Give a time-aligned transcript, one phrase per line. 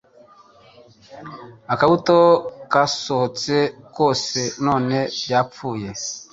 [1.73, 2.17] Akabuto
[2.71, 3.55] kasohotse
[3.95, 5.89] kose none byapfuye